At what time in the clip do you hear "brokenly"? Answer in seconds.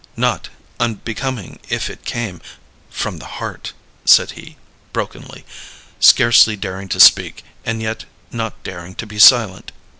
4.93-5.45